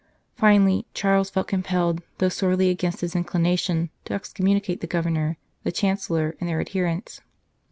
[0.33, 5.71] Finally, Charles felt com pelled, though sorely against his inclination, to excommunicate the Governor, the
[5.71, 7.21] Chancellor, and their adherents.